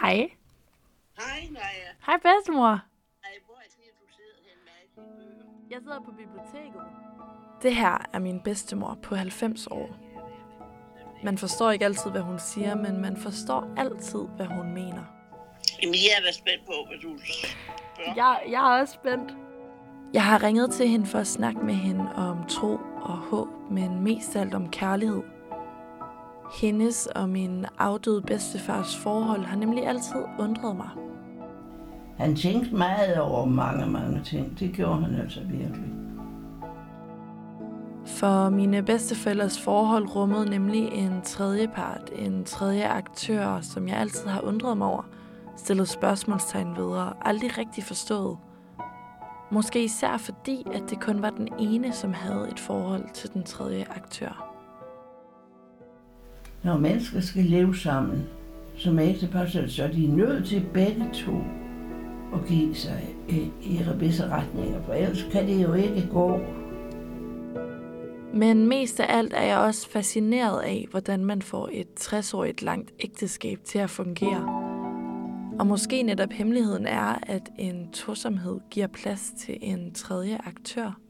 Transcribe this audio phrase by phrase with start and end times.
[0.00, 0.30] Hej.
[1.18, 1.88] Hej, Naja.
[2.06, 2.68] Hej bedstemor.
[2.68, 5.70] Ej, hvor er det, du sidder hen med alle dine bøger?
[5.70, 6.82] Jeg sidder på biblioteket.
[7.62, 9.88] Det her er min bedstemor på 90 år.
[11.24, 15.04] Man forstår ikke altid, hvad hun siger, men man forstår altid, hvad hun mener.
[15.82, 18.14] Jamen, jeg er da spændt på, hvad du spørger.
[18.16, 19.34] Jeg, jeg er også spændt.
[20.12, 24.00] Jeg har ringet til hende for at snakke med hende om tro og håb, men
[24.02, 25.22] mest alt om kærlighed.
[26.52, 30.88] Hendes og min afdøde bedstefars forhold har nemlig altid undret mig.
[32.18, 34.58] Han tænkte meget over mange, mange ting.
[34.58, 35.92] Det gjorde han altså virkelig.
[38.06, 44.26] For mine bedsteforældres forhold rummede nemlig en tredje part, en tredje aktør, som jeg altid
[44.26, 45.02] har undret mig over,
[45.56, 48.36] stillet spørgsmålstegn ved og aldrig rigtig forstået.
[49.50, 53.42] Måske især fordi, at det kun var den ene, som havde et forhold til den
[53.42, 54.55] tredje aktør.
[56.66, 58.24] Når mennesker skal leve sammen
[58.76, 61.36] som ægtepar, så så er de nødt til begge to
[62.34, 66.40] at give sig i, i visse retninger, for ellers kan det jo ikke gå.
[68.34, 72.92] Men mest af alt er jeg også fascineret af, hvordan man får et 60-årigt langt
[73.00, 74.42] ægteskab til at fungere.
[75.58, 81.00] Og måske netop hemmeligheden er, at en tosomhed giver plads til en tredje aktør.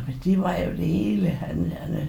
[0.00, 1.28] Jamen, det var jo det hele.
[1.28, 2.08] Han, han,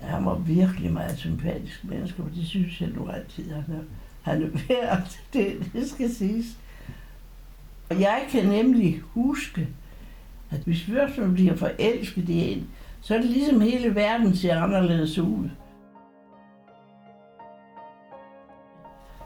[0.00, 3.82] han var virkelig meget sympatisk menneske, og det synes jeg nu altid, han er,
[4.22, 5.16] han er værd.
[5.32, 6.46] Det, det skal siges.
[7.90, 9.68] Og jeg kan nemlig huske,
[10.50, 12.68] at hvis vi først bliver forelsket i en,
[13.00, 15.48] så er det ligesom hele verden ser anderledes ud.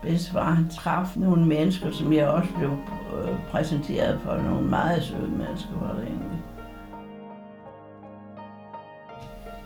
[0.02, 4.36] Bedstefar, han traf nogle mennesker, som jeg også blev øh, præsenteret for.
[4.36, 6.42] Nogle meget søde mennesker var det egentlig.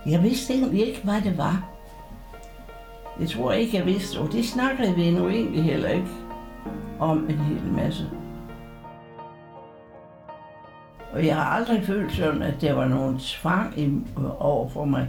[0.07, 1.65] Jeg vidste egentlig ikke, hvad det var.
[3.21, 6.09] Jeg tror ikke, jeg vidste, og det snakkede vi nu egentlig heller ikke
[6.99, 8.11] om en hel masse.
[11.13, 14.07] Og jeg har aldrig følt sådan, at der var nogen tvang
[14.39, 15.09] over for mig.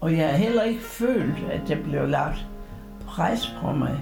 [0.00, 2.46] Og jeg har heller ikke følt, at der blev lagt
[3.06, 4.00] pres på mig.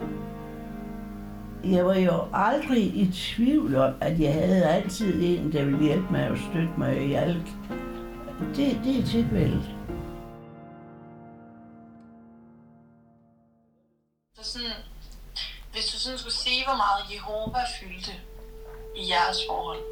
[1.64, 6.06] Jeg var jo aldrig i tvivl om, at jeg havde altid en, der ville hjælpe
[6.10, 7.46] mig og støtte mig i alt.
[8.56, 9.77] Det, det er tilfældet.
[14.48, 14.76] Sådan,
[15.72, 18.12] hvis du sådan skulle sige, hvor meget Jehova fyldte
[18.96, 19.82] i jeres forhold.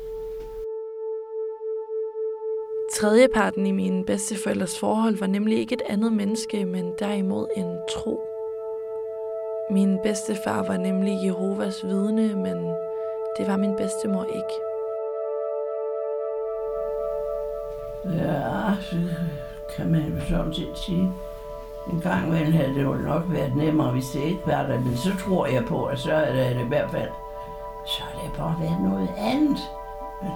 [2.94, 8.20] Tredjeparten i mine bedsteforældres forhold var nemlig ikke et andet menneske, men derimod en tro.
[9.70, 12.56] Min bedstefar var nemlig Jehovas vidne, men
[13.36, 14.54] det var min bedstemor ikke.
[18.04, 18.96] Ja, så
[19.76, 21.12] kan man jo sådan set sige.
[21.92, 24.80] En gang imellem havde det jo nok været nemmere, hvis det ikke var der.
[24.80, 27.10] Men så tror jeg på, at så er det i hvert fald,
[27.86, 29.58] så har det bare været noget andet,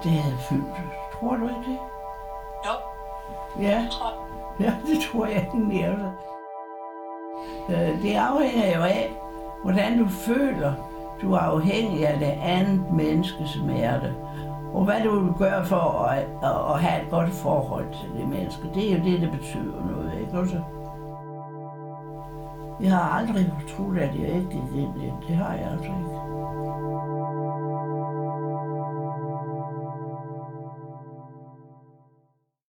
[0.03, 0.63] det havde fyldt.
[1.19, 1.77] Tror du ikke det?
[2.65, 2.71] Jo,
[3.61, 3.85] Ja,
[4.59, 6.09] ja det tror jeg egentlig også.
[7.69, 9.11] Øh, Det afhænger jo af,
[9.63, 10.73] hvordan du føler.
[11.21, 14.13] Du er afhængig af det andet menneske, som er det.
[14.73, 18.27] Og hvad du vil gøre for at, at, at have et godt forhold til det
[18.29, 18.61] menneske.
[18.73, 20.61] Det er jo det, der betyder noget, ikke også?
[22.81, 25.13] Jeg har aldrig troet, at jeg ikke gik ind i det.
[25.27, 26.50] Det har jeg altså ikke.